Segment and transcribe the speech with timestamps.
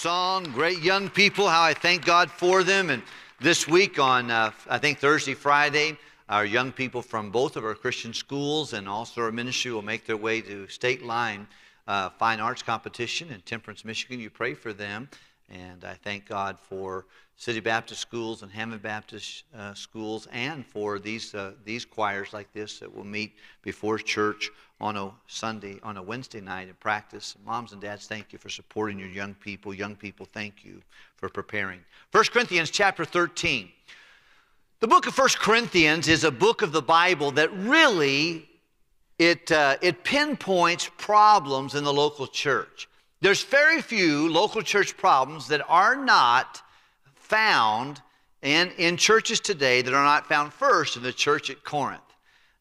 [0.00, 2.88] song, great young people, how I thank God for them.
[2.88, 3.02] And
[3.40, 7.74] this week on, uh, I think Thursday, Friday, our young people from both of our
[7.74, 11.48] Christian schools and also our ministry will make their way to State Line
[11.88, 14.20] uh, Fine Arts Competition in Temperance, Michigan.
[14.20, 15.08] You pray for them.
[15.50, 17.06] And I thank God for
[17.36, 22.52] City Baptist schools and Hammond Baptist uh, schools and for these, uh, these choirs like
[22.52, 27.36] this that will meet before church on a Sunday, on a Wednesday night and practice.
[27.46, 29.72] Moms and dads, thank you for supporting your young people.
[29.72, 30.82] Young people, thank you
[31.16, 31.80] for preparing.
[32.12, 33.70] 1 Corinthians chapter 13.
[34.80, 38.48] The book of 1 Corinthians is a book of the Bible that really
[39.18, 42.88] it, uh, it pinpoints problems in the local church.
[43.20, 46.62] There's very few local church problems that are not
[47.14, 48.00] found
[48.42, 52.00] in, in churches today that are not found first in the church at Corinth.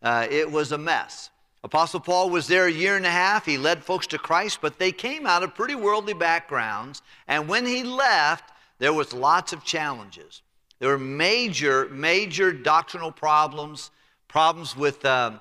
[0.02, 1.30] Uh, it was a mess.
[1.64, 3.46] Apostle Paul was there a year and a half.
[3.46, 7.02] He led folks to Christ, but they came out of pretty worldly backgrounds.
[7.28, 10.42] And when he left, there was lots of challenges.
[10.80, 13.92] There were major, major doctrinal problems,
[14.28, 15.40] problems with, uh,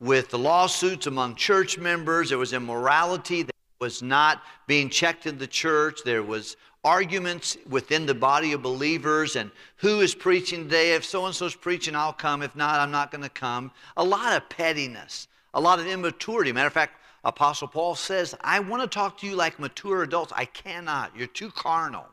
[0.00, 2.30] with the lawsuits among church members.
[2.30, 3.46] There was immorality
[3.80, 6.00] was not being checked in the church.
[6.04, 10.94] There was arguments within the body of believers and who is preaching today.
[10.94, 12.42] If so and so's preaching, I'll come.
[12.42, 13.70] If not, I'm not going to come.
[13.96, 16.52] A lot of pettiness a lot of immaturity.
[16.52, 20.32] Matter of fact, Apostle Paul says, I want to talk to you like mature adults.
[20.34, 21.16] I cannot.
[21.16, 22.06] You're too carnal.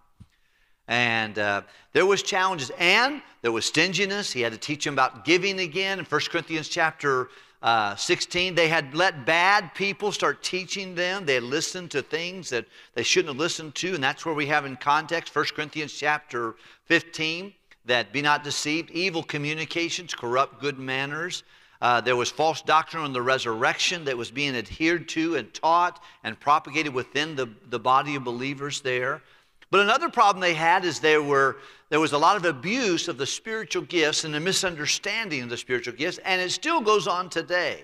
[0.88, 1.64] And uh,
[1.94, 4.32] there was challenges, and there was stinginess.
[4.32, 6.00] He had to teach them about giving again.
[6.00, 7.30] In 1 Corinthians chapter
[7.66, 11.26] uh, 16, they had let bad people start teaching them.
[11.26, 14.46] They had listened to things that they shouldn't have listened to, and that's where we
[14.46, 16.54] have in context 1 Corinthians chapter
[16.86, 17.52] 15
[17.86, 18.92] that be not deceived.
[18.92, 21.42] Evil communications corrupt good manners.
[21.82, 26.04] Uh, there was false doctrine on the resurrection that was being adhered to and taught
[26.24, 29.24] and propagated within the, the body of believers there.
[29.72, 31.58] But another problem they had is there, were,
[31.90, 35.58] there was a lot of abuse of the spiritual gifts and a misunderstanding of the
[35.58, 37.82] spiritual gifts, and it still goes on today.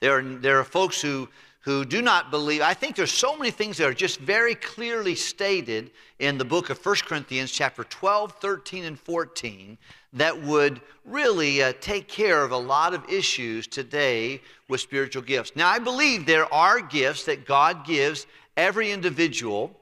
[0.00, 1.28] There are, there are folks who,
[1.60, 2.60] who do not believe.
[2.60, 6.68] I think there's so many things that are just very clearly stated in the book
[6.68, 9.78] of 1 Corinthians, chapter 12, 13, and 14,
[10.12, 15.56] that would really uh, take care of a lot of issues today with spiritual gifts.
[15.56, 19.74] Now, I believe there are gifts that God gives every individual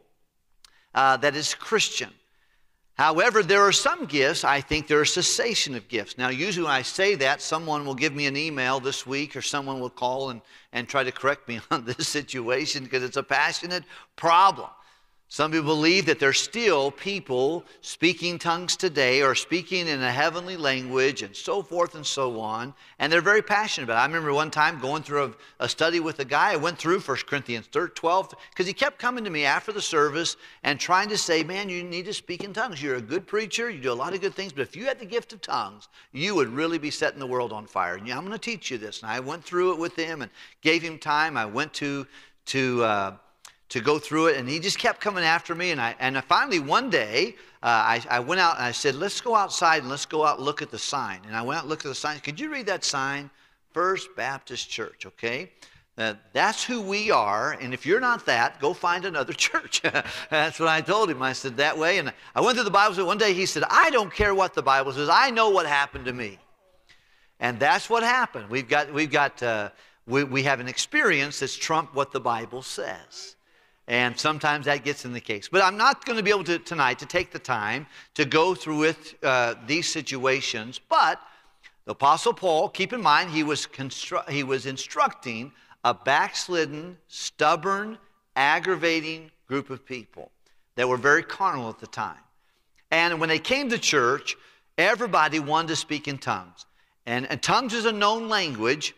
[0.94, 2.10] uh, that is Christian.
[2.94, 6.19] However, there are some gifts, I think there are cessation of gifts.
[6.19, 9.42] Now, usually when I say that, someone will give me an email this week or
[9.42, 10.42] someone will call and,
[10.72, 13.84] and try to correct me on this situation because it's a passionate
[14.16, 14.69] problem.
[15.32, 20.59] Some people believe that there's still people speaking tongues today or speaking in a heavenly
[20.59, 24.03] language and so forth and so on, and they're very passionate about it.
[24.03, 26.53] I remember one time going through a, a study with a guy.
[26.53, 30.37] I went through 1 Corinthians 12 because he kept coming to me after the service
[30.65, 32.82] and trying to say, Man, you need to speak in tongues.
[32.82, 34.98] You're a good preacher, you do a lot of good things, but if you had
[34.98, 37.94] the gift of tongues, you would really be setting the world on fire.
[37.94, 39.00] And yeah, I'm going to teach you this.
[39.00, 41.38] And I went through it with him and gave him time.
[41.38, 42.06] I went to,
[42.48, 43.16] to, uh,
[43.72, 44.37] to go through it.
[44.37, 45.71] And he just kept coming after me.
[45.71, 49.21] And, I, and finally, one day, uh, I, I went out and I said, Let's
[49.21, 51.21] go outside and let's go out and look at the sign.
[51.27, 52.21] And I went out and looked at the sign.
[52.21, 53.31] Could you read that sign?
[53.72, 55.50] First Baptist Church, okay?
[55.97, 57.53] That's who we are.
[57.53, 59.81] And if you're not that, go find another church.
[59.81, 61.22] that's what I told him.
[61.22, 61.97] I said, That way.
[61.97, 62.94] And I went through the Bible.
[62.94, 65.09] So one day he said, I don't care what the Bible says.
[65.10, 66.39] I know what happened to me.
[67.41, 68.50] And that's what happened.
[68.50, 69.71] We've got, we've got, uh,
[70.06, 73.37] we, we have an experience that's trumped what the Bible says.
[73.88, 75.48] And sometimes that gets in the case.
[75.48, 78.54] But I'm not going to be able to tonight to take the time to go
[78.54, 80.78] through with uh, these situations.
[80.78, 81.20] But
[81.84, 85.53] the Apostle Paul, keep in mind, he was, constru- he was instructing
[85.84, 87.98] a backslidden, stubborn,
[88.37, 90.31] aggravating group of people
[90.76, 92.16] that were very carnal at the time.
[92.91, 94.37] And when they came to church,
[94.78, 96.66] everybody wanted to speak in tongues.
[97.04, 98.94] And, and tongues is a known language,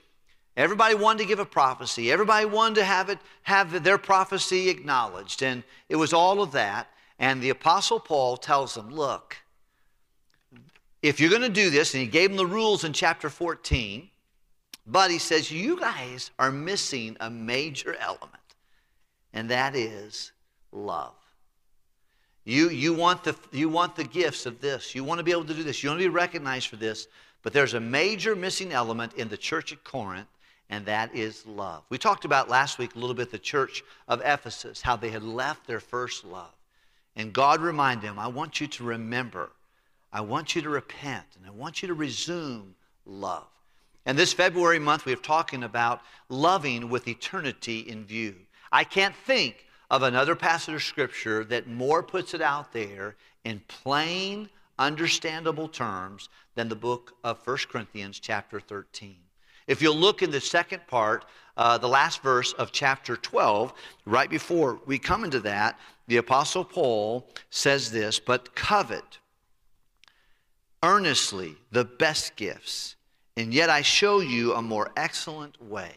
[0.56, 2.12] Everybody wanted to give a prophecy.
[2.12, 5.42] Everybody wanted to have it, have their prophecy acknowledged.
[5.42, 6.88] And it was all of that.
[7.18, 9.36] And the Apostle Paul tells them, look,
[11.02, 14.08] if you're going to do this, and he gave them the rules in chapter 14,
[14.86, 18.30] but he says, you guys are missing a major element,
[19.32, 20.32] and that is
[20.72, 21.14] love.
[22.44, 24.94] You, you, want the, you want the gifts of this.
[24.94, 25.82] You want to be able to do this.
[25.82, 27.08] You want to be recognized for this.
[27.42, 30.28] But there's a major missing element in the church at Corinth,
[30.70, 31.84] and that is love.
[31.88, 35.22] We talked about last week a little bit the church of Ephesus, how they had
[35.22, 36.54] left their first love.
[37.16, 39.50] And God reminded them, I want you to remember,
[40.12, 42.74] I want you to repent, and I want you to resume
[43.06, 43.46] love.
[44.06, 48.34] And this February month, we are talking about loving with eternity in view.
[48.70, 53.62] I can't think of another passage of Scripture that more puts it out there in
[53.68, 59.16] plain, understandable terms than the book of 1 Corinthians, chapter 13.
[59.66, 61.24] If you'll look in the second part,
[61.56, 63.72] uh, the last verse of chapter 12,
[64.06, 69.18] right before we come into that, the Apostle Paul says this, but covet
[70.82, 72.96] earnestly the best gifts,
[73.36, 75.92] and yet I show you a more excellent way.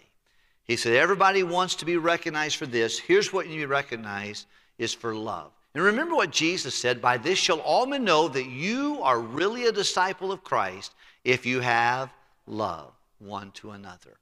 [0.64, 2.98] He said, Everybody wants to be recognized for this.
[2.98, 4.46] Here's what you recognize
[4.78, 5.52] is for love.
[5.74, 9.66] And remember what Jesus said By this shall all men know that you are really
[9.66, 10.94] a disciple of Christ
[11.26, 12.14] if you have
[12.46, 14.18] love one to another.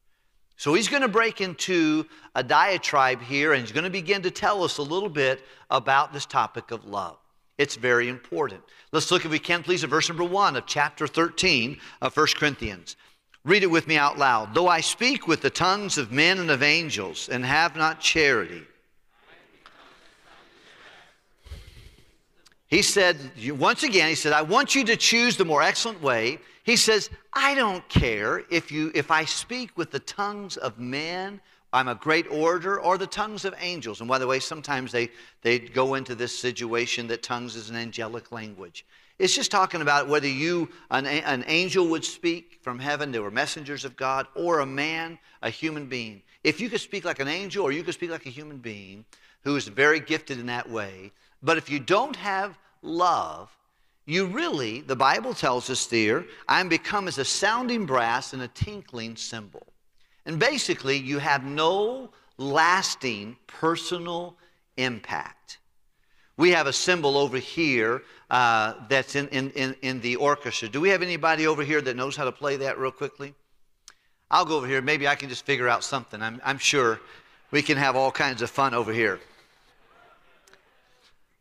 [0.58, 4.32] So he's going to break into a diatribe here and he's going to begin to
[4.32, 7.18] tell us a little bit about this topic of love.
[7.58, 8.62] It's very important.
[8.92, 12.28] Let's look, if we can, please, at verse number one of chapter 13 of 1
[12.36, 12.96] Corinthians.
[13.44, 14.54] Read it with me out loud.
[14.54, 18.64] Though I speak with the tongues of men and of angels and have not charity,
[22.68, 23.18] he said,
[23.58, 26.40] once again, he said, I want you to choose the more excellent way.
[26.64, 31.40] He says, I don't care if, you, if I speak with the tongues of men,
[31.72, 34.00] I'm a great orator, or the tongues of angels.
[34.00, 35.10] And by the way, sometimes they,
[35.42, 38.86] they go into this situation that tongues is an angelic language.
[39.20, 43.32] It's just talking about whether you, an, an angel would speak from heaven, they were
[43.32, 46.22] messengers of God, or a man, a human being.
[46.44, 49.06] If you could speak like an angel or you could speak like a human being
[49.44, 51.12] who is very gifted in that way,
[51.46, 53.56] but if you don't have love,
[54.06, 58.42] you really, the Bible tells us there, I am become as a sounding brass and
[58.42, 59.66] a tinkling cymbal.
[60.26, 64.38] And basically, you have no lasting personal
[64.78, 65.60] impact.
[66.38, 70.68] We have a cymbal over here uh, that's in, in, in, in the orchestra.
[70.68, 73.34] Do we have anybody over here that knows how to play that real quickly?
[74.30, 74.82] I'll go over here.
[74.82, 76.22] Maybe I can just figure out something.
[76.22, 77.00] I'm, I'm sure
[77.52, 79.20] we can have all kinds of fun over here.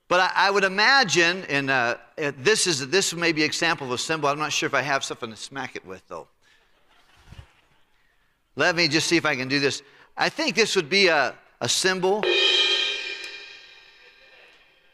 [0.09, 3.93] But I, I would imagine, and uh, this is this may be an example of
[3.93, 4.29] a cymbal.
[4.29, 6.29] I'm not sure if I have something to smack it with, though.
[8.57, 9.83] Let me just see if I can do this.
[10.17, 12.23] I think this would be a, a cymbal.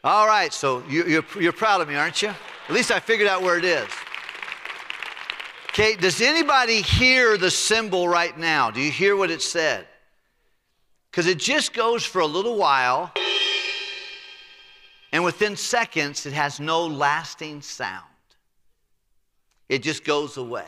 [0.03, 2.29] All right, so you, you're, you're proud of me, aren't you?
[2.29, 3.87] At least I figured out where it is.
[5.69, 8.71] Okay, does anybody hear the cymbal right now?
[8.71, 9.87] Do you hear what it said?
[11.11, 13.11] Because it just goes for a little while
[15.11, 18.05] and within seconds, it has no lasting sound.
[19.67, 20.65] It just goes away.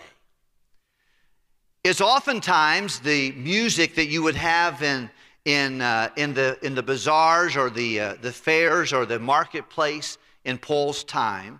[1.83, 5.09] It's oftentimes the music that you would have in,
[5.43, 10.17] in, uh, in, the, in the bazaars or the, uh, the fairs or the marketplace
[10.45, 11.59] in Paul's time.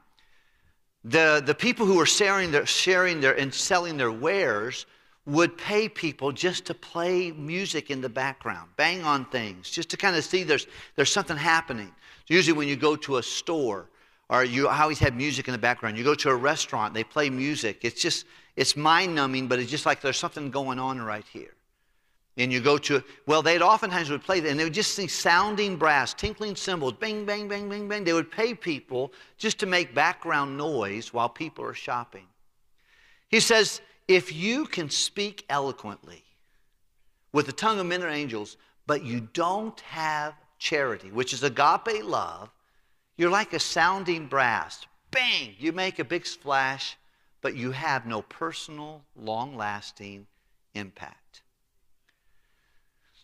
[1.03, 4.85] The, the people who were sharing their, sharing their and selling their wares
[5.25, 9.97] would pay people just to play music in the background, bang on things, just to
[9.97, 11.93] kind of see there's, there's something happening.
[12.27, 13.89] Usually, when you go to a store,
[14.29, 15.97] or you always have music in the background.
[15.97, 17.79] You go to a restaurant, they play music.
[17.83, 18.25] It's just,
[18.55, 21.53] it's mind numbing, but it's just like there's something going on right here.
[22.37, 25.75] And you go to, well, they'd oftentimes would play and they would just see sounding
[25.75, 28.03] brass, tinkling cymbals, bang, bang, bang, bang, bang.
[28.03, 32.25] They would pay people just to make background noise while people are shopping.
[33.29, 36.23] He says, if you can speak eloquently
[37.33, 42.03] with the tongue of men or angels, but you don't have charity, which is agape
[42.03, 42.49] love,
[43.17, 44.85] you're like a sounding brass.
[45.11, 45.53] Bang!
[45.59, 46.97] You make a big splash,
[47.41, 50.25] but you have no personal, long lasting
[50.73, 51.41] impact.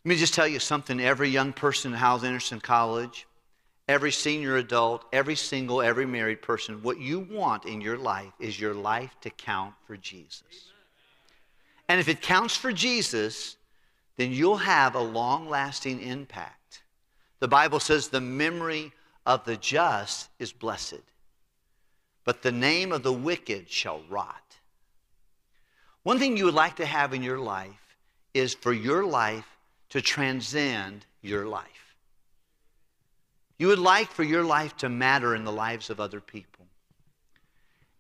[0.04, 3.26] Let me just tell you something every young person in Hyles Anderson College,
[3.88, 8.60] every senior adult, every single, every married person, what you want in your life is
[8.60, 10.74] your life to count for Jesus.
[11.88, 13.56] And if it counts for Jesus,
[14.18, 16.59] then you'll have a long lasting impact.
[17.40, 18.92] The Bible says the memory
[19.26, 21.02] of the just is blessed,
[22.24, 24.58] but the name of the wicked shall rot.
[26.04, 27.98] One thing you would like to have in your life
[28.34, 29.46] is for your life
[29.90, 31.96] to transcend your life.
[33.58, 36.66] You would like for your life to matter in the lives of other people.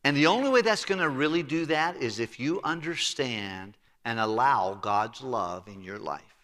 [0.03, 4.19] And the only way that's going to really do that is if you understand and
[4.19, 6.38] allow God's love in your life.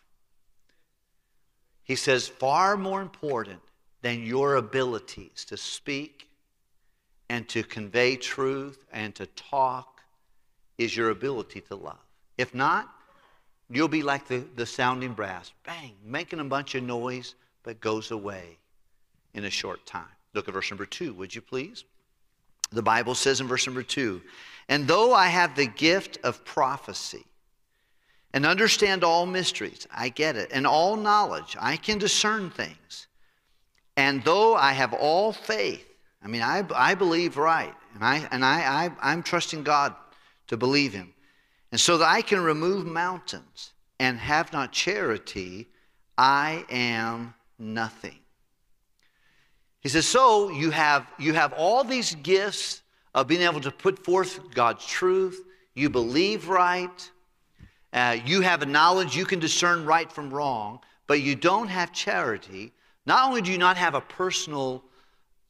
[1.85, 3.61] He says, far more important
[4.01, 6.27] than your abilities to speak
[7.29, 10.01] and to convey truth and to talk
[10.77, 12.03] is your ability to love.
[12.37, 12.89] If not,
[13.69, 18.11] you'll be like the, the sounding brass, bang, making a bunch of noise, but goes
[18.11, 18.57] away
[19.33, 20.05] in a short time.
[20.33, 21.85] Look at verse number two, would you please?
[22.71, 24.21] The Bible says in verse number two,
[24.67, 27.25] and though I have the gift of prophecy,
[28.35, 29.87] and understand all mysteries.
[29.95, 30.51] I get it.
[30.51, 31.55] And all knowledge.
[31.57, 33.07] I can discern things.
[33.95, 35.87] And though I have all faith,
[36.21, 39.95] I mean, I, I believe right, and, I, and I, I, I'm trusting God
[40.47, 41.13] to believe Him.
[41.71, 45.67] And so that I can remove mountains and have not charity,
[46.17, 48.19] I am nothing.
[49.79, 52.81] He says, so you have, you have all these gifts
[53.13, 55.41] of being able to put forth God's truth.
[55.73, 57.11] You believe right.
[57.95, 61.93] Uh, you have a knowledge you can discern right from wrong, but you don't have
[61.93, 62.73] charity.
[63.05, 64.83] Not only do you not have a personal,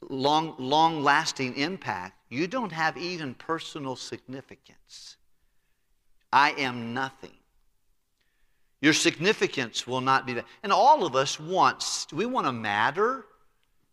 [0.09, 5.17] long, long lasting impact, you don't have even personal significance.
[6.31, 7.33] I am nothing.
[8.79, 10.45] Your significance will not be that.
[10.61, 13.25] And all of us want, we want to matter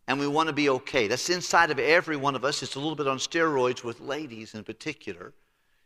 [0.07, 1.07] and we want to be okay.
[1.07, 2.61] That's inside of every one of us.
[2.61, 5.33] It's a little bit on steroids with ladies in particular.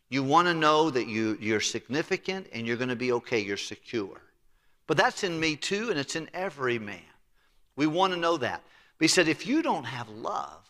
[0.10, 3.58] You want to know that you, you're significant and you're going to be okay, you're
[3.58, 4.22] secure.
[4.88, 7.02] But that's in me too, and it's in every man.
[7.76, 8.64] We want to know that.
[8.98, 10.64] But he said, if you don't have love,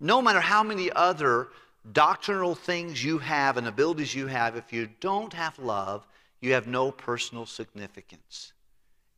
[0.00, 1.48] no matter how many other
[1.92, 6.06] doctrinal things you have and abilities you have, if you don't have love,
[6.40, 8.52] you have no personal significance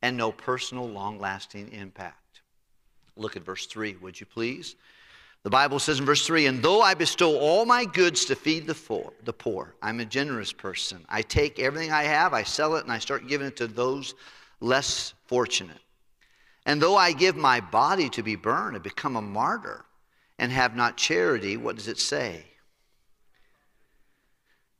[0.01, 2.41] and no personal long lasting impact.
[3.15, 4.75] Look at verse 3, would you please?
[5.45, 8.65] The Bible says in verse 3 And though I bestow all my goods to feed
[8.65, 11.05] the poor, the poor, I'm a generous person.
[11.07, 14.15] I take everything I have, I sell it, and I start giving it to those
[14.59, 15.77] less fortunate.
[16.65, 19.85] And though I give my body to be burned and become a martyr
[20.39, 22.45] and have not charity, what does it say?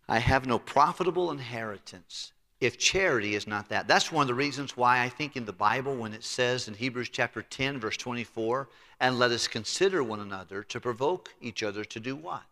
[0.10, 3.88] I have no profitable inheritance if charity is not that.
[3.88, 6.74] That's one of the reasons why I think in the Bible, when it says in
[6.74, 8.70] Hebrews chapter 10, verse 24,
[9.00, 12.44] and let us consider one another to provoke each other to do what?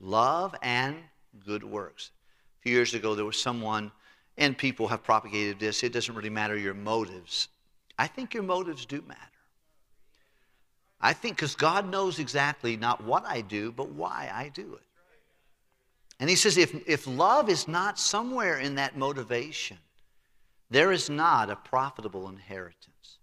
[0.00, 0.96] Love and
[1.44, 2.12] good works.
[2.60, 3.90] A few years ago, there was someone,
[4.38, 7.48] and people have propagated this, it doesn't really matter your motives.
[7.98, 9.20] I think your motives do matter.
[11.00, 14.86] I think because God knows exactly not what I do, but why I do it.
[16.20, 19.78] And he says, if, if love is not somewhere in that motivation,
[20.70, 23.18] there is not a profitable inheritance.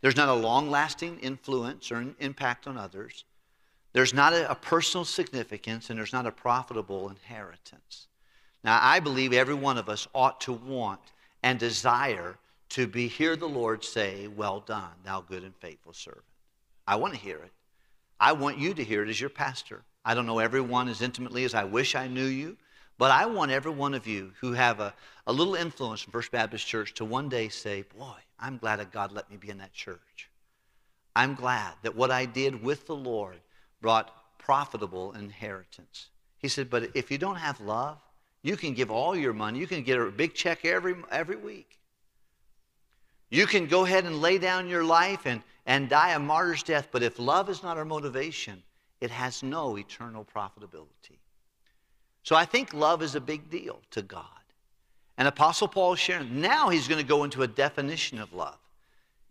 [0.00, 3.24] There's not a long lasting influence or an impact on others.
[3.92, 8.08] There's not a, a, personal significance, and there's not a profitable inheritance.
[8.64, 11.00] Now, I believe every one of us ought to want
[11.42, 12.36] and desire
[12.70, 16.24] to be hear the Lord say, Well done, thou good and faithful servant.
[16.86, 17.52] I want to hear it.
[18.18, 19.82] I want you to hear it as your pastor.
[20.04, 22.56] I don't know everyone as intimately as I wish I knew you,
[22.98, 24.94] but I want every one of you who have a,
[25.26, 28.92] a little influence in First Baptist Church to one day say, Boy, I'm glad that
[28.92, 30.28] God let me be in that church.
[31.14, 33.38] I'm glad that what I did with the Lord
[33.80, 36.08] brought profitable inheritance.
[36.38, 37.98] He said, But if you don't have love,
[38.42, 41.78] you can give all your money, you can get a big check every, every week.
[43.30, 46.88] You can go ahead and lay down your life and, and die a martyr's death,
[46.90, 48.62] but if love is not our motivation,
[49.02, 51.18] it has no eternal profitability.
[52.22, 54.26] So I think love is a big deal to God.
[55.18, 56.40] And Apostle Paul is sharing.
[56.40, 58.58] Now he's going to go into a definition of love.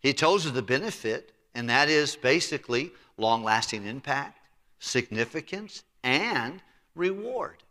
[0.01, 4.40] He tells us the benefit, and that is basically long lasting impact,
[4.80, 6.62] significance, and
[6.94, 7.63] reward.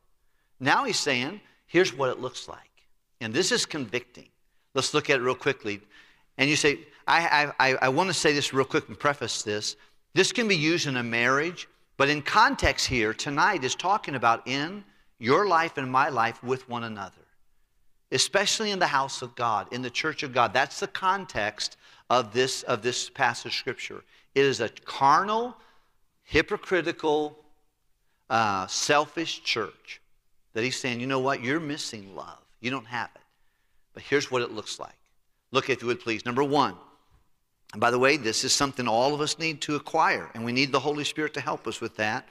[0.59, 2.59] Now he's saying, here's what it looks like.
[3.21, 4.29] And this is convicting.
[4.73, 5.83] Let's look at it real quickly.
[6.39, 9.77] And you say, I, I, I want to say this real quick and preface this.
[10.15, 11.69] This can be used in a marriage
[12.01, 14.83] but in context here, tonight is talking about in
[15.19, 17.27] your life and my life with one another,
[18.11, 20.55] especially in the house of God, in the church of God.
[20.55, 21.77] That's the context
[22.09, 24.03] of this, of this passage of Scripture.
[24.35, 25.55] It is a carnal,
[26.23, 27.37] hypocritical,
[28.31, 30.01] uh, selfish church
[30.55, 31.45] that he's saying, you know what?
[31.45, 32.41] You're missing love.
[32.63, 33.21] You don't have it.
[33.93, 34.97] But here's what it looks like.
[35.51, 36.25] Look, if you would please.
[36.25, 36.77] Number one,
[37.73, 40.53] and by the way, this is something all of us need to acquire, and we
[40.53, 42.29] need the Holy Spirit to help us with that.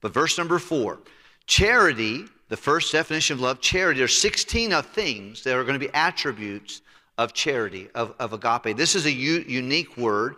[0.00, 0.98] But verse number four
[1.46, 5.78] charity, the first definition of love, charity, there are 16 of things that are going
[5.78, 6.82] to be attributes
[7.18, 8.76] of charity, of, of agape.
[8.76, 10.36] This is a u- unique word.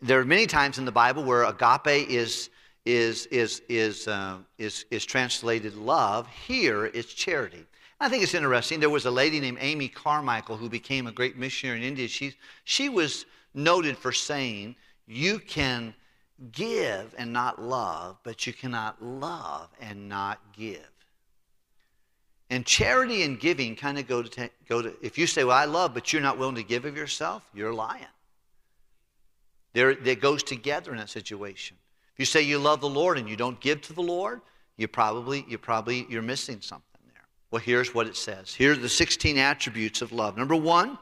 [0.00, 2.50] There are many times in the Bible where agape is,
[2.84, 6.26] is, is, is, uh, is, is translated love.
[6.28, 7.64] Here, it's charity.
[8.00, 8.80] I think it's interesting.
[8.80, 12.08] There was a lady named Amy Carmichael who became a great missionary in India.
[12.08, 15.94] She, she was noted for saying, You can
[16.52, 20.88] give and not love, but you cannot love and not give.
[22.50, 25.64] And charity and giving kind of go to, go to, if you say, Well, I
[25.64, 28.04] love, but you're not willing to give of yourself, you're lying.
[29.72, 31.76] There, it goes together in that situation.
[32.12, 34.40] If you say you love the Lord and you don't give to the Lord,
[34.76, 37.24] you probably, you probably, you're missing something there.
[37.50, 38.54] Well, here's what it says.
[38.54, 40.36] Here are the 16 attributes of love.
[40.36, 40.96] Number one,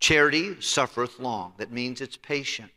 [0.00, 1.52] Charity suffereth long.
[1.58, 2.70] That means it's patient.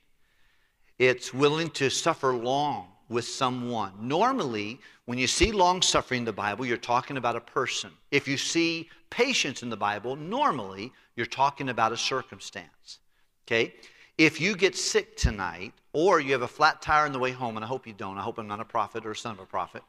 [1.00, 3.91] it's willing to suffer long with someone.
[4.00, 7.91] Normally, when you see long suffering in the Bible, you're talking about a person.
[8.12, 13.00] If you see patience in the Bible, normally you're talking about a circumstance.
[13.45, 13.74] Okay?
[14.17, 17.57] If you get sick tonight, or you have a flat tire on the way home,
[17.57, 19.39] and I hope you don't, I hope I'm not a prophet or a son of
[19.39, 19.83] a prophet,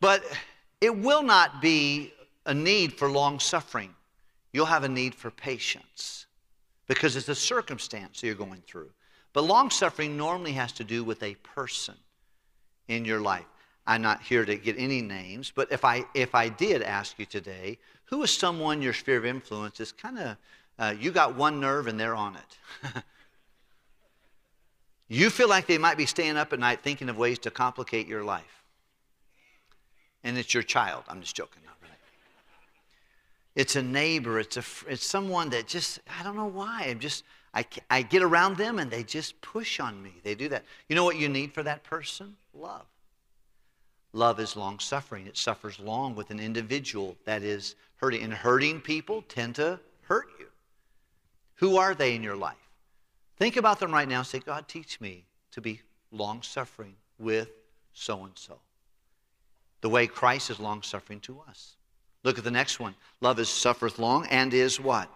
[0.00, 0.24] but
[0.80, 2.12] it will not be
[2.46, 3.94] a need for long suffering.
[4.54, 6.26] You'll have a need for patience
[6.86, 8.90] because it's a circumstance that you're going through.
[9.32, 11.96] But long suffering normally has to do with a person
[12.86, 13.46] in your life.
[13.84, 17.26] I'm not here to get any names, but if I, if I did ask you
[17.26, 20.36] today, who is someone your sphere of influence is kind of,
[20.78, 22.92] uh, you got one nerve and they're on it.
[25.08, 28.06] you feel like they might be staying up at night thinking of ways to complicate
[28.06, 28.62] your life.
[30.22, 31.02] And it's your child.
[31.08, 31.64] I'm just joking.
[33.54, 34.40] It's a neighbor.
[34.40, 36.86] It's, a, it's someone that just, I don't know why.
[36.88, 40.12] I'm just, I, I get around them and they just push on me.
[40.22, 40.64] They do that.
[40.88, 42.36] You know what you need for that person?
[42.52, 42.86] Love.
[44.12, 45.26] Love is long suffering.
[45.26, 48.22] It suffers long with an individual that is hurting.
[48.22, 50.46] And hurting people tend to hurt you.
[51.56, 52.56] Who are they in your life?
[53.36, 55.80] Think about them right now say, God, teach me to be
[56.10, 57.50] long suffering with
[57.92, 58.58] so and so.
[59.80, 61.76] The way Christ is long suffering to us.
[62.24, 62.94] Look at the next one.
[63.20, 65.08] Love is suffereth long and is what?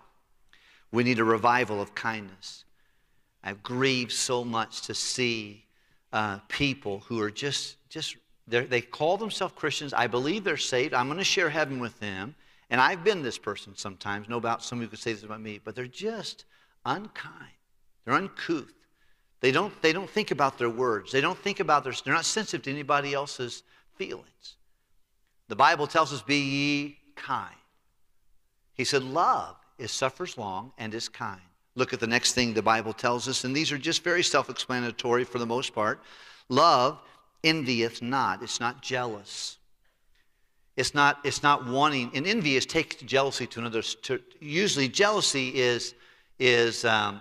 [0.92, 2.64] We need a revival of kindness.
[3.42, 5.64] I've grieved so much to see
[6.12, 9.92] uh, people who are just, just they call themselves Christians.
[9.92, 10.94] I believe they're saved.
[10.94, 12.34] I'm going to share heaven with them.
[12.70, 14.28] And I've been this person sometimes.
[14.28, 16.44] No doubt some of you could say this about me, but they're just
[16.84, 17.52] unkind.
[18.04, 18.72] They're uncouth.
[19.40, 21.12] They don't, they don't think about their words.
[21.12, 23.62] They don't think about their, they're not sensitive to anybody else's
[23.94, 24.56] feelings.
[25.48, 27.54] The Bible tells us, be ye kind.
[28.74, 31.40] He said, love is suffers long and is kind.
[31.74, 34.50] Look at the next thing the Bible tells us, and these are just very self
[34.50, 36.00] explanatory for the most part.
[36.48, 36.98] Love
[37.44, 39.58] envieth not, it's not jealous.
[40.76, 43.82] It's not, it's not wanting, and envy is takes jealousy to another.
[43.82, 45.94] To, usually, jealousy is,
[46.38, 47.20] is, um,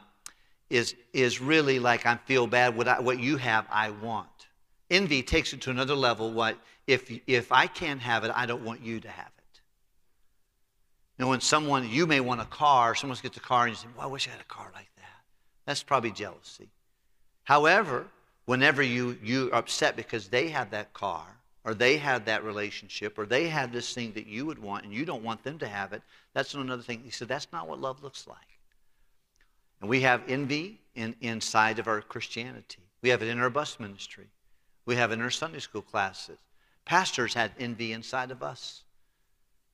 [0.70, 2.78] is, is really like I feel bad.
[2.78, 4.47] What, I, what you have, I want.
[4.90, 6.32] Envy takes it to another level.
[6.32, 9.60] What if, if I can't have it, I don't want you to have it.
[11.18, 13.76] You know, when someone, you may want a car, someone gets a car and you
[13.76, 15.24] say, well, I wish I had a car like that.
[15.66, 16.70] That's probably jealousy.
[17.44, 18.06] However,
[18.46, 21.26] whenever you, you're upset because they have that car,
[21.66, 24.94] or they have that relationship, or they have this thing that you would want and
[24.94, 26.02] you don't want them to have it,
[26.34, 27.02] that's another thing.
[27.04, 28.38] He said, that's not what love looks like.
[29.82, 32.84] And we have envy in, inside of our Christianity.
[33.02, 34.28] We have it in our bus ministry.
[34.88, 36.40] We have in our Sunday school classes.
[36.86, 38.84] Pastors had envy inside of us.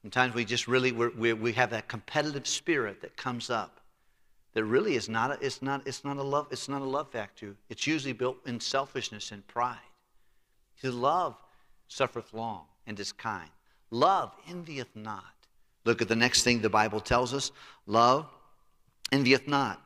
[0.01, 3.79] Sometimes we just really, we we have that competitive spirit that comes up
[4.53, 7.09] that really is not a, it's not, it's not a love, it's not a love
[7.11, 7.55] factor.
[7.69, 9.77] It's usually built in selfishness and pride.
[10.75, 11.35] His love
[11.87, 13.49] suffereth long and is kind.
[13.91, 15.23] Love envieth not.
[15.85, 17.51] Look at the next thing the Bible tells us.
[17.85, 18.27] Love
[19.11, 19.81] envieth not.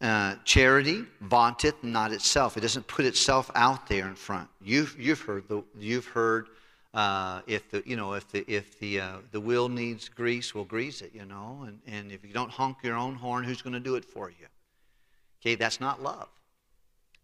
[0.00, 2.56] Uh, charity vaunteth not itself.
[2.56, 4.48] It doesn't put itself out there in front.
[4.60, 6.48] You've, you've heard the, you've heard
[6.94, 10.64] uh, if the you know if the if the uh, the wheel needs grease, we'll
[10.64, 11.10] grease it.
[11.12, 13.96] You know, and and if you don't honk your own horn, who's going to do
[13.96, 14.46] it for you?
[15.40, 16.28] Okay, that's not love.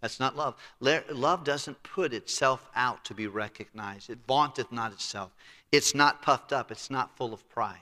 [0.00, 0.56] That's not love.
[0.80, 4.10] Love doesn't put itself out to be recognized.
[4.10, 5.30] It vaunteth not itself.
[5.72, 6.72] It's not puffed up.
[6.72, 7.78] It's not full of pride.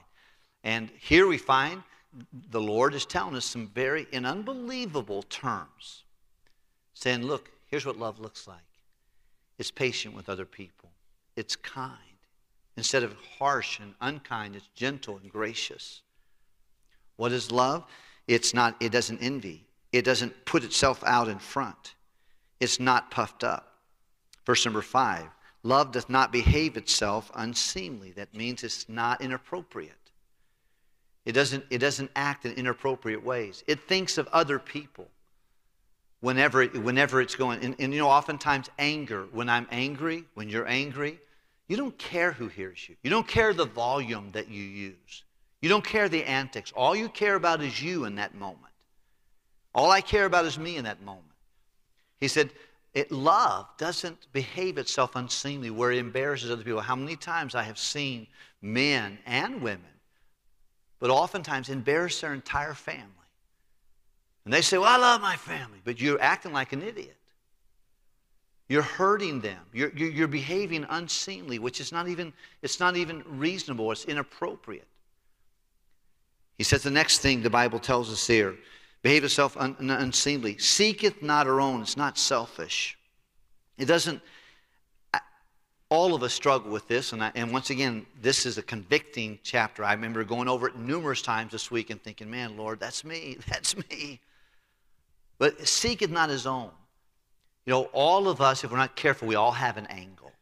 [0.64, 1.82] And here we find
[2.50, 6.04] the Lord is telling us some very in unbelievable terms,
[6.94, 8.58] saying, "Look, here's what love looks like.
[9.58, 10.88] It's patient with other people."
[11.38, 11.94] it's kind.
[12.76, 16.02] Instead of harsh and unkind, it's gentle and gracious.
[17.16, 17.84] What is love?
[18.26, 19.64] It's not, it doesn't envy.
[19.92, 21.94] It doesn't put itself out in front.
[22.58, 23.76] It's not puffed up.
[24.44, 25.28] Verse number five
[25.62, 28.12] love doth not behave itself unseemly.
[28.12, 29.97] That means it's not inappropriate.
[31.28, 33.62] It doesn't, it doesn't act in inappropriate ways.
[33.66, 35.08] It thinks of other people
[36.20, 37.62] whenever, whenever it's going.
[37.62, 41.20] And, and you know, oftentimes anger, when I'm angry, when you're angry,
[41.66, 42.96] you don't care who hears you.
[43.02, 45.24] You don't care the volume that you use.
[45.60, 46.72] You don't care the antics.
[46.72, 48.72] All you care about is you in that moment.
[49.74, 51.26] All I care about is me in that moment.
[52.20, 52.48] He said,
[52.94, 56.80] it, love doesn't behave itself unseemly where it embarrasses other people.
[56.80, 58.28] How many times I have seen
[58.62, 59.90] men and women,
[61.00, 63.04] but oftentimes embarrass their entire family.
[64.44, 67.16] And they say, Well, I love my family, but you're acting like an idiot.
[68.68, 69.60] You're hurting them.
[69.72, 73.90] You're, you're, behaving unseemly, which is not even, it's not even reasonable.
[73.92, 74.86] It's inappropriate.
[76.58, 78.56] He says the next thing the Bible tells us here,
[79.02, 81.80] behave yourself un- unseemly, seeketh not her own.
[81.80, 82.98] It's not selfish.
[83.78, 84.20] It doesn't.
[85.90, 89.38] All of us struggle with this, and, I, and once again, this is a convicting
[89.42, 89.82] chapter.
[89.82, 93.38] I remember going over it numerous times this week and thinking, man, Lord, that's me,
[93.48, 94.20] that's me.
[95.38, 96.70] But seek seeketh not his own.
[97.64, 100.32] You know, all of us, if we're not careful, we all have an angle.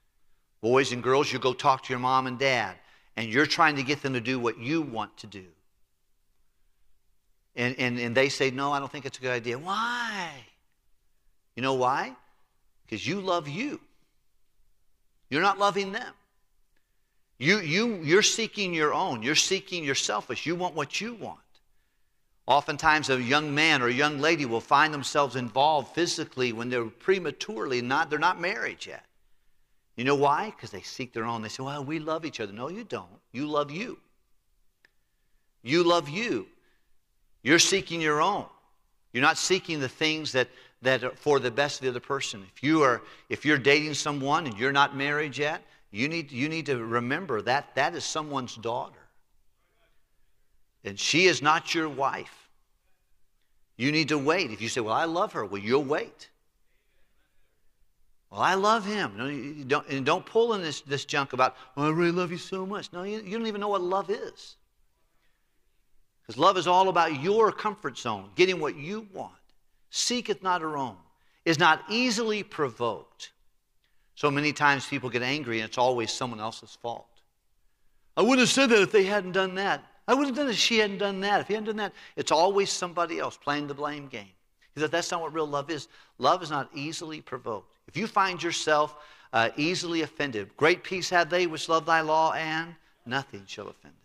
[0.61, 2.75] Boys and girls, you go talk to your mom and dad,
[3.17, 5.45] and you're trying to get them to do what you want to do.
[7.55, 9.59] And, and, and they say, No, I don't think it's a good idea.
[9.59, 10.31] Why?
[11.55, 12.15] You know why?
[12.85, 13.81] Because you love you.
[15.31, 16.13] You're not loving them.
[17.39, 19.23] You, you, you're seeking your own.
[19.23, 20.47] You're seeking your selfish.
[20.47, 21.41] You want what you want.
[22.47, 26.85] Oftentimes, a young man or a young lady will find themselves involved physically when they're
[26.85, 29.05] prematurely not, they're not married yet.
[29.97, 30.51] You know why?
[30.51, 31.43] Because they seek their own.
[31.43, 32.53] They say, well, we love each other.
[32.53, 33.09] No, you don't.
[33.33, 33.99] You love you.
[35.63, 36.47] You love you.
[37.43, 38.47] You're seeking your own.
[39.13, 40.49] You're not seeking the things that,
[40.87, 42.47] that for the best of the other person.
[42.55, 46.49] If you are if you're dating someone and you're not married yet, you need, you
[46.49, 48.99] need to remember that that is someone's daughter.
[50.85, 52.49] And she is not your wife.
[53.77, 54.51] You need to wait.
[54.51, 56.29] If you say, Well, I love her, well, you'll wait.
[58.31, 59.15] Well, I love him.
[59.17, 62.31] No, you don't, and don't pull in this, this junk about, well, I really love
[62.31, 62.93] you so much.
[62.93, 64.57] No, you, you don't even know what love is.
[66.23, 69.33] Because love is all about your comfort zone, getting what you want.
[69.91, 70.97] Seeketh not her own,
[71.45, 73.31] is not easily provoked.
[74.15, 77.07] So many times people get angry and it's always someone else's fault.
[78.17, 79.85] I wouldn't have said that if they hadn't done that.
[80.09, 81.41] I wouldn't have done it if she hadn't done that.
[81.41, 84.29] If he hadn't done that, it's always somebody else playing the blame game.
[84.75, 85.89] He said that's not what real love is.
[86.19, 87.73] Love is not easily provoked.
[87.89, 88.97] If you find yourself
[89.33, 93.95] uh, easily offended, great peace have they which love thy law, and nothing shall offend
[93.95, 94.01] them.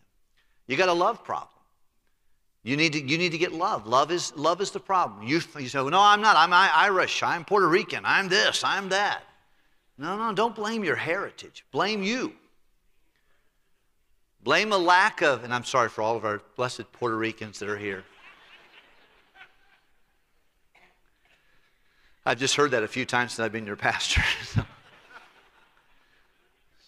[0.68, 1.50] You got a love problem.
[2.64, 3.88] You need to, you need to get love.
[3.88, 5.28] Love is, love is the problem.
[5.28, 6.38] You, you say, well, no, I'm not.
[6.38, 7.24] I'm Irish.
[7.24, 8.04] I'm Puerto Rican.
[8.06, 8.64] I'm this.
[8.64, 9.24] I'm that.
[9.98, 11.66] No, no, don't blame your heritage.
[11.72, 12.34] Blame you.
[14.44, 17.70] Blame a lack of, and I'm sorry for all of our blessed Puerto Ricans that
[17.70, 18.04] are here.
[22.26, 24.22] I've just heard that a few times since I've been your pastor.
[24.46, 24.62] so,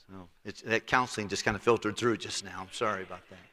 [0.07, 0.27] so
[0.65, 2.59] that counseling just kind of filtered through just now.
[2.59, 3.52] I'm sorry about that.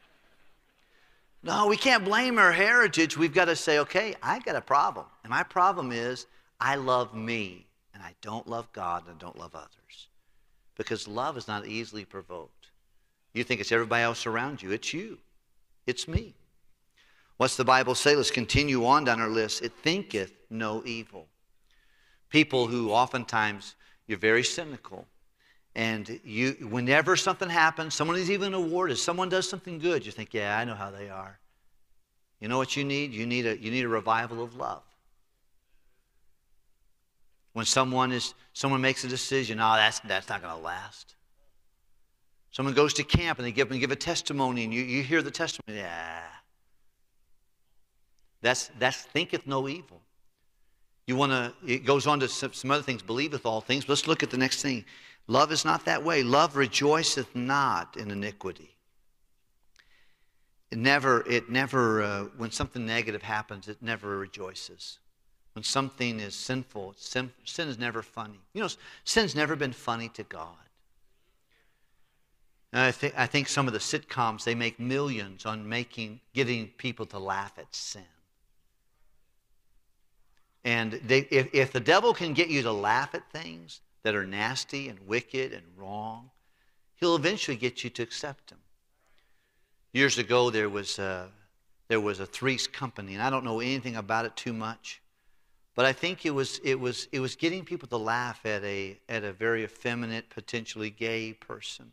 [1.43, 3.17] No, we can't blame our heritage.
[3.17, 5.05] We've got to say, okay, I got a problem.
[5.23, 6.27] And my problem is
[6.59, 10.07] I love me, and I don't love God, and I don't love others.
[10.77, 12.67] Because love is not easily provoked.
[13.33, 15.17] You think it's everybody else around you, it's you,
[15.87, 16.35] it's me.
[17.37, 18.15] What's the Bible say?
[18.15, 19.63] Let's continue on down our list.
[19.63, 21.25] It thinketh no evil.
[22.29, 23.75] People who oftentimes
[24.05, 25.07] you're very cynical.
[25.73, 30.33] And you, whenever something happens, someone is even awarded, someone does something good, you think,
[30.33, 31.39] yeah, I know how they are.
[32.41, 33.13] You know what you need?
[33.13, 34.83] You need a, you need a revival of love.
[37.53, 41.15] When someone, is, someone makes a decision, oh, that's, that's not going to last.
[42.51, 45.21] Someone goes to camp and they give, and give a testimony, and you, you hear
[45.21, 46.23] the testimony, yeah.
[48.41, 50.01] That's, that's thinketh no evil.
[51.07, 53.87] You want to, it goes on to some, some other things, believeth all things.
[53.87, 54.83] Let's look at the next thing.
[55.31, 56.23] Love is not that way.
[56.23, 58.75] Love rejoiceth not in iniquity.
[60.71, 64.99] It never, it never, uh, when something negative happens, it never rejoices.
[65.53, 68.41] When something is sinful, sin, sin is never funny.
[68.53, 68.69] You know,
[69.05, 70.49] sin's never been funny to God.
[72.73, 77.05] I think, I think some of the sitcoms, they make millions on making, getting people
[77.05, 78.03] to laugh at sin.
[80.65, 84.25] And they, if, if the devil can get you to laugh at things, that are
[84.25, 86.29] nasty and wicked and wrong,
[86.95, 88.59] he'll eventually get you to accept them.
[89.93, 91.29] Years ago, there was a,
[91.87, 95.01] there was a Three's Company, and I don't know anything about it too much,
[95.75, 98.97] but I think it was, it was, it was getting people to laugh at a,
[99.09, 101.91] at a very effeminate, potentially gay person.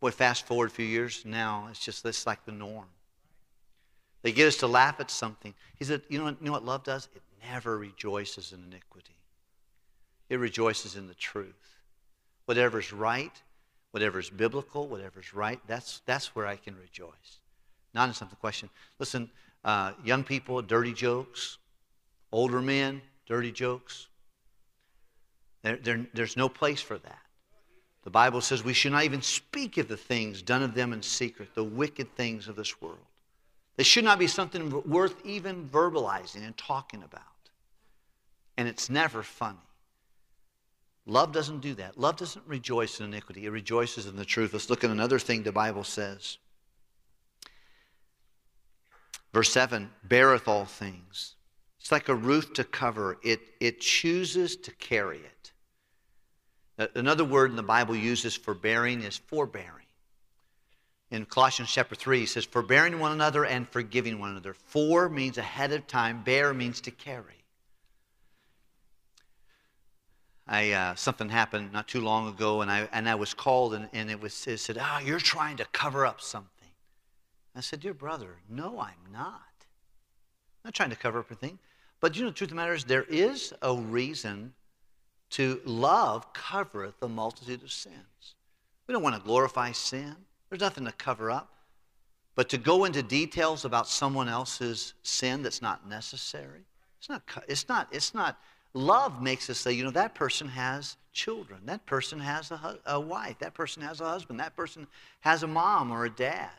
[0.00, 2.88] Boy, fast forward a few years now, it's just it's like the norm.
[4.22, 5.54] They get us to laugh at something.
[5.76, 7.08] He said, you know, you know what love does?
[7.14, 9.14] It never rejoices in iniquity.
[10.30, 11.76] It rejoices in the truth.
[12.46, 13.32] Whatever's right,
[13.90, 17.40] whatever's biblical, whatever's right, that's, that's where I can rejoice.
[17.92, 18.70] Not in something question.
[18.98, 19.28] Listen,
[19.64, 21.58] uh, young people, dirty jokes.
[22.32, 24.06] Older men, dirty jokes.
[25.62, 27.18] There, there, there's no place for that.
[28.04, 31.02] The Bible says we should not even speak of the things done of them in
[31.02, 32.98] secret, the wicked things of this world.
[33.76, 37.22] They should not be something worth even verbalizing and talking about.
[38.56, 39.58] And it's never funny.
[41.10, 41.98] Love doesn't do that.
[41.98, 44.52] Love doesn't rejoice in iniquity, it rejoices in the truth.
[44.52, 46.38] Let's look at another thing the Bible says.
[49.32, 51.34] Verse 7 beareth all things.
[51.80, 55.52] It's like a roof to cover, it, it chooses to carry it.
[56.78, 59.86] Uh, another word in the Bible uses for bearing is forbearing.
[61.10, 64.54] In Colossians chapter 3, he says, forbearing one another and forgiving one another.
[64.54, 67.39] For means ahead of time, bear means to carry.
[70.50, 73.88] I, uh, something happened not too long ago, and I, and I was called, and,
[73.92, 76.68] and it, was, it said, Ah, oh, you're trying to cover up something.
[77.54, 79.42] I said, Dear brother, no, I'm not.
[79.62, 81.60] I'm not trying to cover up anything.
[82.00, 84.52] But you know, the truth of the matter is, there is a reason
[85.30, 88.34] to love covereth the multitude of sins.
[88.88, 90.16] We don't want to glorify sin,
[90.48, 91.54] there's nothing to cover up.
[92.34, 96.62] But to go into details about someone else's sin that's not necessary,
[96.98, 98.40] it's not, it's not, it's not
[98.72, 101.60] Love makes us say, you know, that person has children.
[101.64, 103.38] That person has a, a wife.
[103.40, 104.38] That person has a husband.
[104.38, 104.86] That person
[105.20, 106.50] has a mom or a dad.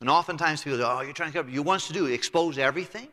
[0.00, 1.50] And oftentimes people say, oh, you're trying to cover.
[1.50, 3.08] You want to do expose everything?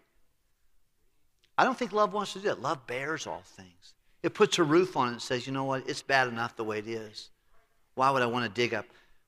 [1.55, 2.61] I don't think love wants to do that.
[2.61, 3.93] Love bears all things.
[4.23, 5.87] It puts a roof on it and says, you know what?
[5.87, 7.29] It's bad enough the way it is.
[7.95, 8.85] Why would I want to dig up?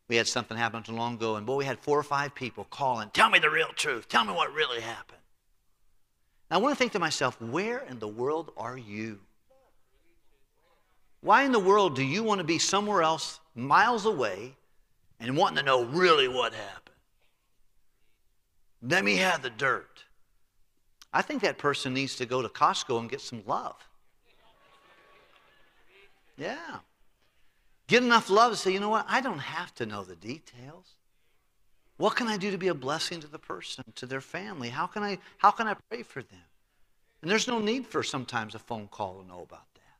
[0.07, 2.35] We had something happen not too long ago, and boy, we had four or five
[2.35, 4.09] people calling, tell me the real truth.
[4.09, 5.20] Tell me what really happened.
[6.51, 9.19] I want to think to myself, where in the world are you?
[11.21, 14.55] Why in the world do you want to be somewhere else, miles away,
[15.19, 16.95] and wanting to know really what happened?
[18.81, 20.03] Let me have the dirt.
[21.13, 23.75] I think that person needs to go to Costco and get some love.
[26.37, 26.79] Yeah.
[27.87, 29.05] Get enough love to say, you know what?
[29.07, 30.95] I don't have to know the details.
[32.01, 34.69] What can I do to be a blessing to the person, to their family?
[34.69, 36.41] How can I, how can I pray for them?
[37.21, 39.99] And there's no need for sometimes a phone call to know about that.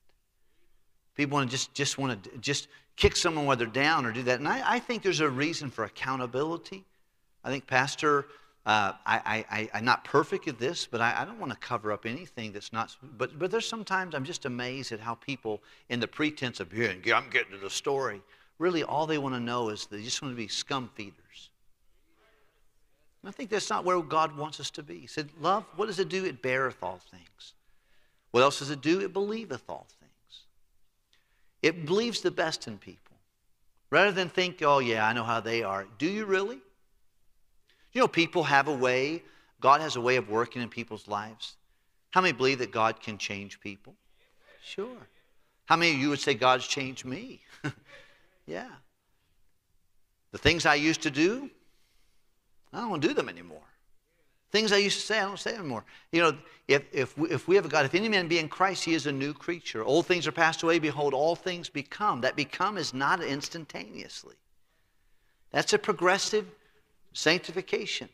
[1.14, 4.24] People want to just, just want to just kick someone while they're down or do
[4.24, 4.40] that.
[4.40, 6.86] And I, I think there's a reason for accountability.
[7.44, 8.26] I think Pastor,
[8.66, 11.92] uh, I, I, I'm not perfect at this, but I, I don't want to cover
[11.92, 12.96] up anything that's not.
[13.16, 16.94] But, but there's sometimes I'm just amazed at how people, in the pretense of, yeah,
[17.16, 18.24] I'm getting to the story,
[18.58, 21.51] really all they want to know is they just want to be scum feeders.
[23.22, 25.00] And I think that's not where God wants us to be.
[25.00, 26.26] He said, Love, what does it do?
[26.26, 27.54] It beareth all things.
[28.32, 29.02] What else does it do?
[29.02, 30.12] It believeth all things.
[31.62, 33.18] It believes the best in people.
[33.92, 35.86] Rather than think, oh, yeah, I know how they are.
[35.98, 36.60] Do you really?
[37.92, 39.22] You know, people have a way,
[39.60, 41.56] God has a way of working in people's lives.
[42.12, 43.96] How many believe that God can change people?
[44.64, 45.08] Sure.
[45.66, 47.42] How many of you would say God's changed me?
[48.46, 48.70] yeah.
[50.32, 51.50] The things I used to do,
[52.74, 53.62] I don't do them anymore.
[54.52, 55.86] Things I used to say, I don't say anymore.
[56.12, 58.50] You know, if, if, we, if we have a God, if any man be in
[58.50, 59.84] Christ, he is a new creature.
[59.84, 60.78] Old things are passed away.
[60.80, 62.22] Behold, all things become.
[62.22, 64.36] That become is not instantaneously.
[65.52, 66.46] That's a progressive
[67.14, 68.10] sanctification.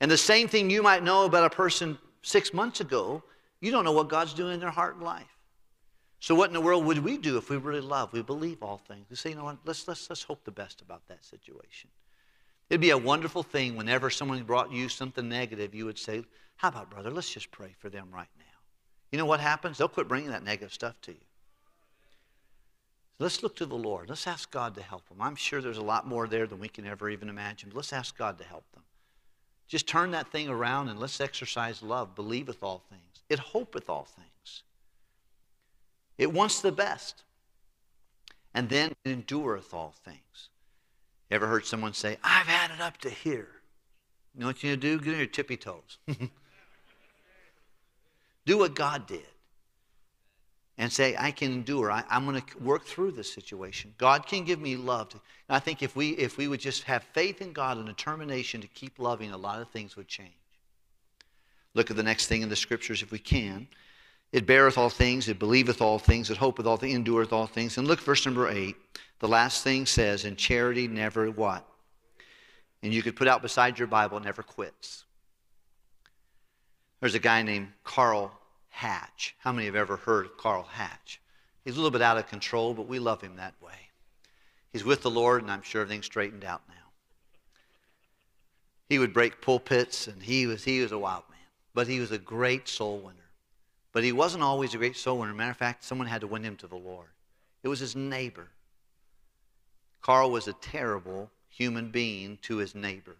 [0.00, 3.22] And the same thing you might know about a person six months ago,
[3.60, 5.26] you don't know what God's doing in their heart and life.
[6.20, 8.78] So what in the world would we do if we really love, we believe all
[8.78, 9.06] things?
[9.08, 11.90] We say, you know what, let's, let's, let's hope the best about that situation.
[12.70, 16.24] It'd be a wonderful thing whenever someone brought you something negative, you would say,
[16.56, 18.44] How about, brother, let's just pray for them right now.
[19.12, 19.78] You know what happens?
[19.78, 21.18] They'll quit bringing that negative stuff to you.
[23.18, 24.08] Let's look to the Lord.
[24.08, 25.18] Let's ask God to help them.
[25.20, 27.92] I'm sure there's a lot more there than we can ever even imagine, but let's
[27.92, 28.82] ask God to help them.
[29.68, 32.14] Just turn that thing around and let's exercise love.
[32.14, 34.62] Believeth all things, it hopeth all things,
[36.18, 37.22] it wants the best,
[38.52, 40.48] and then it endureth all things.
[41.34, 43.48] Ever heard someone say, I've had it up to here?
[44.34, 45.04] You know what you need to do?
[45.04, 45.98] Get on your tippy toes.
[48.46, 49.26] do what God did.
[50.78, 51.90] And say, I can endure.
[51.90, 53.94] I, am going to work through this situation.
[53.98, 55.08] God can give me love.
[55.08, 58.60] To, I think if we, if we would just have faith in God and determination
[58.60, 60.30] to keep loving, a lot of things would change.
[61.74, 63.66] Look at the next thing in the scriptures if we can.
[64.34, 67.78] It beareth all things, it believeth all things, it hopeth all things, endureth all things.
[67.78, 68.74] And look, verse number eight.
[69.20, 71.64] The last thing says, and charity never what?
[72.82, 75.04] And you could put out beside your Bible, never quits.
[76.98, 78.36] There's a guy named Carl
[78.70, 79.36] Hatch.
[79.38, 81.20] How many have ever heard of Carl Hatch?
[81.64, 83.88] He's a little bit out of control, but we love him that way.
[84.72, 86.74] He's with the Lord, and I'm sure everything's straightened out now.
[88.88, 91.38] He would break pulpits, and he was, he was a wild man.
[91.72, 93.23] But he was a great soul winner.
[93.94, 95.32] But he wasn't always a great soul winner.
[95.32, 97.08] Matter of fact, someone had to win him to the Lord.
[97.62, 98.48] It was his neighbor.
[100.02, 103.16] Carl was a terrible human being to his neighbor.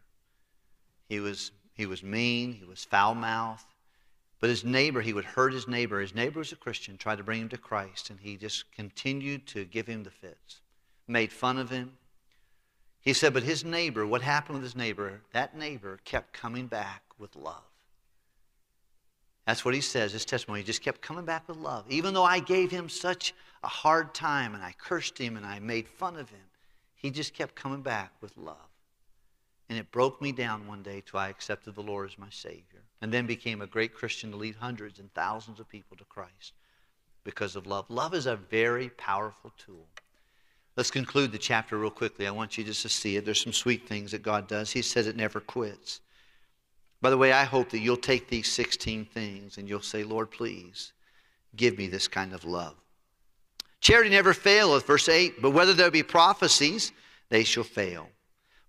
[1.09, 3.65] He was, he was mean, he was foul mouthed.
[4.41, 6.01] But his neighbor, he would hurt his neighbor.
[6.01, 9.47] His neighbor was a Christian, tried to bring him to Christ, and he just continued
[9.47, 10.61] to give him the fits.
[11.07, 11.97] Made fun of him,
[13.01, 15.21] He said, but his neighbor, what happened with his neighbor?
[15.33, 17.63] That neighbor kept coming back with love.
[19.47, 20.61] That's what he says, his testimony.
[20.61, 21.85] He just kept coming back with love.
[21.91, 25.59] Even though I gave him such a hard time and I cursed him and I
[25.59, 26.41] made fun of him,
[26.95, 28.57] he just kept coming back with love.
[29.69, 32.83] And it broke me down one day till I accepted the Lord as my Savior.
[33.03, 36.55] And then became a great Christian to lead hundreds and thousands of people to Christ
[37.23, 37.85] because of love.
[37.91, 39.87] Love is a very powerful tool.
[40.77, 42.27] Let's conclude the chapter real quickly.
[42.27, 43.25] I want you just to see it.
[43.25, 44.73] There's some sweet things that God does.
[44.73, 46.01] He says it never quits.
[47.05, 50.31] By the way, I hope that you'll take these 16 things and you'll say, Lord,
[50.31, 50.95] please
[51.55, 52.77] give me this kind of love.
[53.83, 56.93] Charity never faileth, verse 8, but whether there be prophecies,
[57.29, 58.09] they shall fail.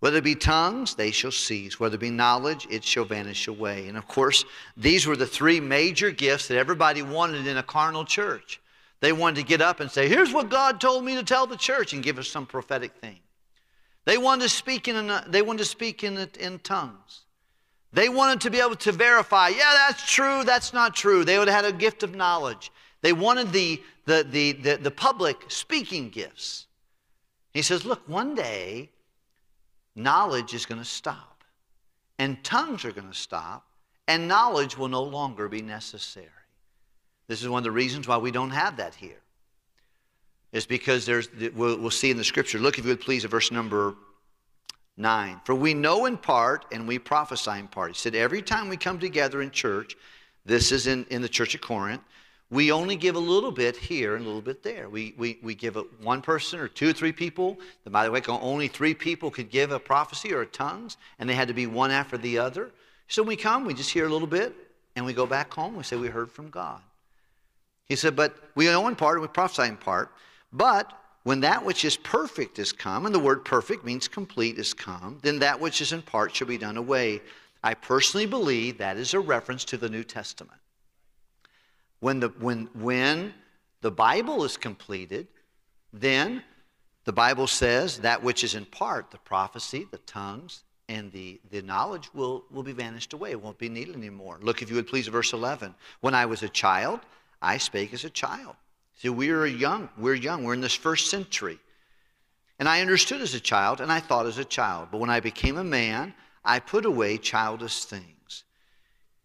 [0.02, 1.80] Whether it be tongues, they shall cease.
[1.80, 3.88] Whether it be knowledge, it shall vanish away.
[3.88, 4.44] And of course,
[4.76, 8.60] these were the three major gifts that everybody wanted in a carnal church.
[9.00, 11.56] They wanted to get up and say, Here's what God told me to tell the
[11.56, 13.20] church, and give us some prophetic thing.
[14.04, 17.22] They wanted to speak in, they wanted to speak in, in tongues.
[17.96, 21.24] They wanted to be able to verify, yeah, that's true, that's not true.
[21.24, 22.70] They would have had a gift of knowledge.
[23.02, 26.68] They wanted the, the, the, the, the public speaking gifts.
[27.54, 28.90] He says, Look, one day,
[29.96, 31.46] knowledge is going to stop,
[32.20, 33.66] and tongues are going to stop,
[34.10, 36.28] and knowledge will no longer be necessary.
[37.30, 39.22] This is one of the reasons why we don't have that here.
[40.52, 42.60] It's because there's, we'll, we'll see in the scripture.
[42.60, 43.96] Look, if you would please, at verse number
[44.98, 45.42] 9.
[45.44, 47.92] For we know in part and we prophesy in part.
[47.92, 49.96] He said, every time we come together in church,
[50.46, 52.02] this is in, in the church of Corinth,
[52.52, 54.88] we only give a little bit here and a little bit there.
[54.88, 57.58] We, we, we give it one person or two or three people.
[57.86, 61.28] And by the way, only three people could give a prophecy or a tongues, and
[61.28, 62.72] they had to be one after the other.
[63.08, 64.56] So we come, we just hear a little bit,
[64.96, 65.76] and we go back home.
[65.76, 66.82] We say we heard from God.
[67.86, 70.12] He said, But we know in part and we prophesy in part.
[70.54, 70.92] But
[71.26, 75.18] when that which is perfect is come, and the word perfect means complete is come,
[75.24, 77.20] then that which is in part shall be done away.
[77.64, 80.60] I personally believe that is a reference to the New Testament.
[82.00, 83.34] When the, when, when
[83.82, 85.26] the Bible is completed,
[85.92, 86.44] then
[87.06, 91.64] the Bible says that which is in part, the prophecy, the tongues, and the, the
[91.64, 93.32] knowledge will, will be vanished away.
[93.32, 94.38] It won't be needed anymore.
[94.44, 95.74] Look, if you would please, verse 11.
[96.02, 97.00] When I was a child,
[97.42, 98.56] I spake as a child.
[98.96, 99.90] See, we're young.
[99.98, 100.44] We're young.
[100.44, 101.60] We're in this first century.
[102.60, 104.90] And I understood as a child, and I thought as a child.
[104.92, 108.44] But when I became a man, I put away childish things.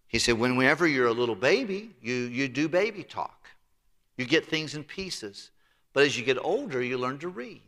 [0.09, 3.47] He said, whenever you're a little baby, you, you do baby talk.
[4.17, 5.51] You get things in pieces.
[5.93, 7.63] But as you get older, you learn to read.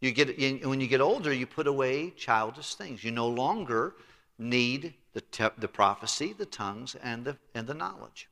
[0.00, 3.02] You get, when you get older, you put away childish things.
[3.02, 3.94] You no longer
[4.38, 8.28] need the, the prophecy, the tongues, and the, and the knowledge.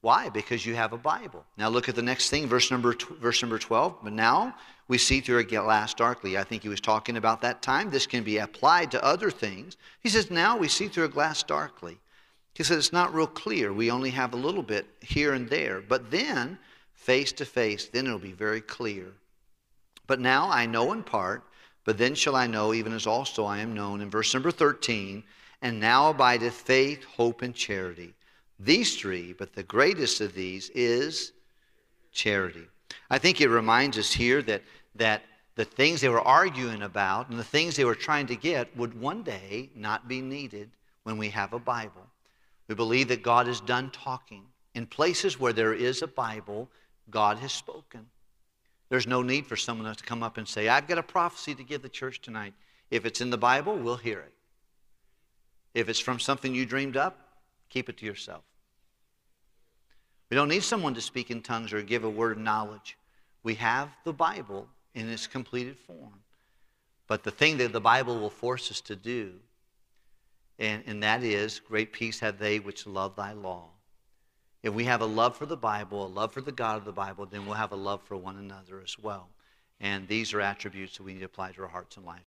[0.00, 0.28] Why?
[0.28, 1.44] Because you have a Bible.
[1.56, 3.96] Now look at the next thing, verse number, verse number 12.
[4.02, 4.54] But now
[4.86, 6.38] we see through a glass darkly.
[6.38, 7.90] I think he was talking about that time.
[7.90, 9.76] This can be applied to other things.
[10.00, 11.98] He says, now we see through a glass darkly.
[12.54, 13.72] He said, it's not real clear.
[13.72, 15.80] We only have a little bit here and there.
[15.80, 16.58] But then,
[16.92, 19.12] face to face, then it'll be very clear.
[20.06, 21.44] But now I know in part,
[21.84, 24.00] but then shall I know even as also I am known.
[24.00, 25.24] In verse number 13,
[25.60, 28.14] and now abideth faith, hope, and charity
[28.58, 31.32] these three, but the greatest of these is
[32.12, 32.66] charity.
[33.10, 34.62] I think it reminds us here that,
[34.96, 35.22] that
[35.54, 38.98] the things they were arguing about and the things they were trying to get would
[38.98, 40.70] one day not be needed
[41.04, 42.06] when we have a Bible.
[42.68, 44.44] We believe that God is done talking.
[44.74, 46.68] In places where there is a Bible,
[47.10, 48.06] God has spoken.
[48.88, 51.54] There's no need for someone else to come up and say, I've got a prophecy
[51.54, 52.54] to give the church tonight.
[52.90, 54.32] If it's in the Bible, we'll hear it.
[55.74, 57.27] If it's from something you dreamed up,
[57.68, 58.44] keep it to yourself.
[60.30, 62.98] We don't need someone to speak in tongues or give a word of knowledge.
[63.42, 66.20] We have the Bible in its completed form.
[67.06, 69.32] But the thing that the Bible will force us to do,
[70.58, 73.70] and, and that is, great peace have they which love thy law.
[74.62, 76.92] If we have a love for the Bible, a love for the God of the
[76.92, 79.28] Bible, then we'll have a love for one another as well.
[79.80, 82.27] And these are attributes that we need to apply to our hearts and lives.